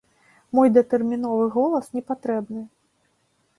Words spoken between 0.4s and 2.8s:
Мой датэрміновы голас непатрэбны.